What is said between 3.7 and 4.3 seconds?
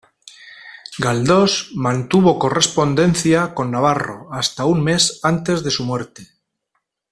Navarro